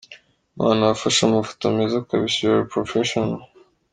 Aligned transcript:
Man 0.57 0.77
wafashe 0.87 1.21
amafoto 1.29 1.63
meza 1.77 1.97
kbsa,u 2.07 2.47
are 2.53 2.69
professional. 2.73 3.39